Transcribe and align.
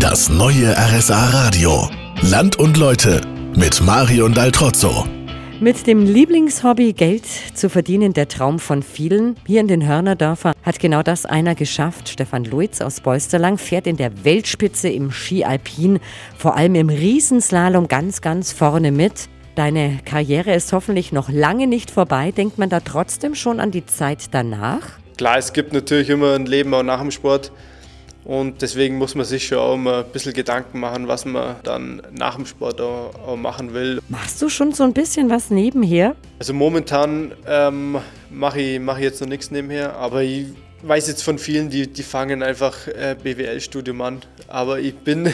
Das 0.00 0.28
neue 0.28 0.76
RSA 0.76 1.30
Radio. 1.30 1.90
Land 2.22 2.56
und 2.56 2.76
Leute 2.76 3.20
mit 3.56 3.80
Marion 3.80 4.32
Daltrozzo. 4.32 5.04
Mit 5.58 5.88
dem 5.88 6.04
Lieblingshobby 6.04 6.92
Geld 6.92 7.24
zu 7.54 7.68
verdienen, 7.68 8.12
der 8.12 8.28
Traum 8.28 8.60
von 8.60 8.84
vielen. 8.84 9.34
Hier 9.44 9.60
in 9.60 9.66
den 9.66 9.88
Hörnerdörfer 9.88 10.52
hat 10.62 10.78
genau 10.78 11.02
das 11.02 11.26
einer 11.26 11.56
geschafft. 11.56 12.08
Stefan 12.08 12.44
Luitz 12.44 12.80
aus 12.80 13.00
Beusterlang 13.00 13.58
fährt 13.58 13.88
in 13.88 13.96
der 13.96 14.24
Weltspitze 14.24 14.88
im 14.88 15.10
Ski 15.10 15.44
Alpin, 15.44 15.98
vor 16.36 16.56
allem 16.56 16.76
im 16.76 16.90
Riesenslalom 16.90 17.88
ganz, 17.88 18.20
ganz 18.20 18.52
vorne 18.52 18.92
mit. 18.92 19.28
Deine 19.56 19.98
Karriere 20.04 20.54
ist 20.54 20.72
hoffentlich 20.72 21.10
noch 21.10 21.28
lange 21.28 21.66
nicht 21.66 21.90
vorbei. 21.90 22.30
Denkt 22.30 22.56
man 22.56 22.68
da 22.68 22.78
trotzdem 22.78 23.34
schon 23.34 23.58
an 23.58 23.72
die 23.72 23.84
Zeit 23.84 24.26
danach? 24.30 25.00
Klar, 25.16 25.38
es 25.38 25.52
gibt 25.52 25.72
natürlich 25.72 26.08
immer 26.08 26.34
ein 26.34 26.46
Leben 26.46 26.72
auch 26.72 26.84
nach 26.84 27.00
dem 27.00 27.10
Sport. 27.10 27.50
Und 28.28 28.60
deswegen 28.60 28.98
muss 28.98 29.14
man 29.14 29.24
sich 29.24 29.46
schon 29.46 29.56
auch 29.56 29.78
mal 29.78 30.04
ein 30.04 30.12
bisschen 30.12 30.34
Gedanken 30.34 30.80
machen, 30.80 31.08
was 31.08 31.24
man 31.24 31.56
dann 31.62 32.02
nach 32.12 32.36
dem 32.36 32.44
Sport 32.44 32.78
auch, 32.78 33.36
machen 33.36 33.72
will. 33.72 34.00
Machst 34.10 34.42
du 34.42 34.50
schon 34.50 34.74
so 34.74 34.84
ein 34.84 34.92
bisschen 34.92 35.30
was 35.30 35.48
nebenher? 35.48 36.14
Also 36.38 36.52
momentan 36.52 37.32
ähm, 37.46 37.96
mache 38.28 38.60
ich, 38.60 38.80
mach 38.80 38.98
ich 38.98 39.04
jetzt 39.04 39.22
noch 39.22 39.28
nichts 39.28 39.50
nebenher, 39.50 39.96
aber 39.96 40.22
ich 40.22 40.48
weiß 40.82 41.08
jetzt 41.08 41.22
von 41.22 41.38
vielen, 41.38 41.70
die, 41.70 41.86
die 41.86 42.02
fangen 42.02 42.42
einfach 42.42 42.86
äh, 42.88 43.16
BWL-Studium 43.22 43.98
an. 44.02 44.20
Aber 44.46 44.78
ich 44.78 44.94
bin, 44.94 45.32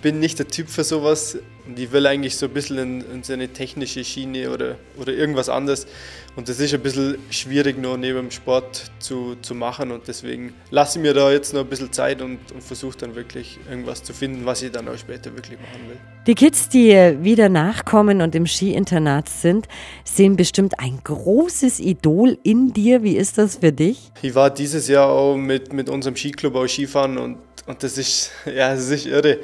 bin 0.00 0.20
nicht 0.20 0.38
der 0.38 0.46
Typ 0.46 0.68
für 0.68 0.84
sowas. 0.84 1.38
Und 1.68 1.78
ich 1.78 1.92
will 1.92 2.06
eigentlich 2.06 2.34
so 2.34 2.46
ein 2.46 2.52
bisschen 2.52 2.78
in, 2.78 3.00
in 3.12 3.22
so 3.22 3.34
eine 3.34 3.48
technische 3.48 4.02
Schiene 4.02 4.50
oder, 4.50 4.76
oder 4.96 5.12
irgendwas 5.12 5.50
anderes. 5.50 5.86
Und 6.34 6.48
das 6.48 6.60
ist 6.60 6.72
ein 6.72 6.80
bisschen 6.80 7.18
schwierig 7.28 7.76
nur 7.78 7.98
neben 7.98 8.20
dem 8.20 8.30
Sport 8.30 8.90
zu, 9.00 9.36
zu 9.42 9.54
machen. 9.54 9.92
Und 9.92 10.08
deswegen 10.08 10.54
lasse 10.70 10.98
ich 10.98 11.02
mir 11.02 11.12
da 11.12 11.30
jetzt 11.30 11.52
noch 11.52 11.60
ein 11.60 11.66
bisschen 11.66 11.92
Zeit 11.92 12.22
und, 12.22 12.38
und 12.52 12.62
versuche 12.62 12.96
dann 12.96 13.14
wirklich 13.14 13.58
irgendwas 13.68 14.02
zu 14.02 14.14
finden, 14.14 14.46
was 14.46 14.62
ich 14.62 14.72
dann 14.72 14.88
auch 14.88 14.96
später 14.96 15.36
wirklich 15.36 15.58
machen 15.60 15.90
will. 15.90 15.98
Die 16.26 16.34
Kids, 16.34 16.70
die 16.70 17.18
wieder 17.20 17.50
nachkommen 17.50 18.22
und 18.22 18.34
im 18.34 18.46
Skiinternat 18.46 19.28
sind, 19.28 19.68
sehen 20.04 20.36
bestimmt 20.36 20.80
ein 20.80 21.00
großes 21.04 21.80
Idol 21.80 22.38
in 22.44 22.72
dir. 22.72 23.02
Wie 23.02 23.18
ist 23.18 23.36
das 23.36 23.56
für 23.56 23.72
dich? 23.72 24.10
Ich 24.22 24.34
war 24.34 24.48
dieses 24.48 24.88
Jahr 24.88 25.10
auch 25.10 25.36
mit, 25.36 25.74
mit 25.74 25.90
unserem 25.90 26.16
Skiclub 26.16 26.54
auch 26.54 26.66
Skifahren 26.66 27.18
und, 27.18 27.36
und 27.66 27.82
das 27.82 27.98
ist, 27.98 28.30
ja, 28.46 28.74
das 28.74 28.88
ist 28.88 29.04
irre, 29.04 29.40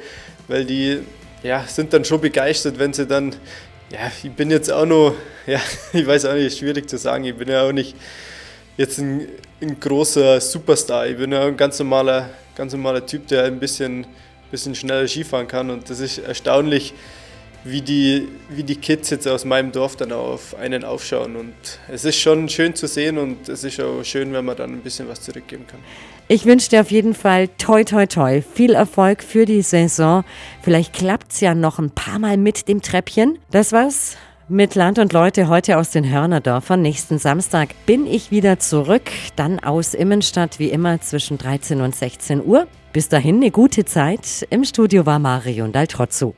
weil 0.47 0.65
die 0.65 1.01
ja, 1.45 1.63
sind 1.67 1.93
dann 1.93 2.03
schon 2.03 2.19
begeistert, 2.19 2.79
wenn 2.79 2.91
sie 2.91 3.05
dann, 3.05 3.35
ja, 3.91 4.11
ich 4.23 4.31
bin 4.31 4.49
jetzt 4.49 4.71
auch 4.71 4.85
noch, 4.85 5.13
ja, 5.45 5.59
ich 5.93 6.05
weiß 6.05 6.25
auch 6.25 6.33
nicht, 6.33 6.47
ist 6.47 6.57
schwierig 6.57 6.89
zu 6.89 6.97
sagen, 6.97 7.23
ich 7.23 7.35
bin 7.35 7.47
ja 7.49 7.61
auch 7.67 7.71
nicht 7.71 7.95
jetzt 8.77 8.97
ein, 8.97 9.27
ein 9.61 9.79
großer 9.79 10.41
Superstar, 10.41 11.05
ich 11.07 11.17
bin 11.17 11.31
ja 11.31 11.45
ein 11.45 11.55
ganz 11.55 11.77
normaler, 11.77 12.31
ganz 12.55 12.73
normaler 12.73 13.05
Typ, 13.05 13.27
der 13.27 13.43
ein 13.43 13.59
bisschen, 13.59 14.07
bisschen 14.49 14.73
schneller 14.73 15.07
Skifahren 15.07 15.47
kann 15.47 15.69
und 15.69 15.87
das 15.87 15.99
ist 15.99 16.17
erstaunlich, 16.17 16.95
wie 17.65 17.81
die, 17.81 18.27
wie 18.49 18.63
die 18.63 18.75
Kids 18.75 19.09
jetzt 19.09 19.27
aus 19.27 19.43
meinem 19.43 19.71
Dorf 19.71 19.95
dann 19.95 20.11
auf 20.11 20.55
einen 20.55 20.83
aufschauen. 20.83 21.35
Und 21.35 21.53
es 21.91 22.05
ist 22.05 22.17
schon 22.17 22.47
schön 22.47 22.75
zu 22.75 22.87
sehen 22.87 23.17
und 23.17 23.49
es 23.49 23.63
ist 23.63 23.81
auch 23.81 24.03
schön, 24.03 24.31
wenn 24.31 24.45
man 24.45 24.55
dann 24.55 24.71
ein 24.71 24.81
bisschen 24.81 25.07
was 25.09 25.21
zurückgeben 25.21 25.65
kann. 25.67 25.79
Ich 26.27 26.45
wünsche 26.45 26.69
dir 26.69 26.81
auf 26.81 26.91
jeden 26.91 27.15
Fall 27.15 27.49
toi 27.57 27.83
toi 27.83 28.05
toi 28.05 28.41
viel 28.41 28.73
Erfolg 28.73 29.23
für 29.23 29.45
die 29.45 29.63
Saison. 29.63 30.23
Vielleicht 30.61 30.93
klappt 30.93 31.33
es 31.33 31.41
ja 31.41 31.55
noch 31.55 31.79
ein 31.79 31.89
paar 31.89 32.19
Mal 32.19 32.37
mit 32.37 32.67
dem 32.67 32.81
Treppchen. 32.81 33.39
Das 33.51 33.71
war's 33.71 34.15
mit 34.47 34.75
Land 34.75 34.99
und 34.99 35.11
Leute 35.11 35.47
heute 35.47 35.77
aus 35.77 35.89
den 35.89 36.07
Hörnerdörfern. 36.07 36.79
Nächsten 36.79 37.17
Samstag 37.17 37.69
bin 37.87 38.05
ich 38.05 38.29
wieder 38.29 38.59
zurück, 38.59 39.09
dann 39.35 39.59
aus 39.59 39.95
Immenstadt 39.95 40.59
wie 40.59 40.69
immer 40.69 41.01
zwischen 41.01 41.39
13 41.39 41.81
und 41.81 41.95
16 41.95 42.45
Uhr. 42.45 42.67
Bis 42.93 43.09
dahin 43.09 43.37
eine 43.37 43.49
gute 43.49 43.85
Zeit. 43.85 44.45
Im 44.51 44.63
Studio 44.63 45.05
war 45.07 45.17
Marion 45.17 45.71
Daltrozzo. 45.71 46.35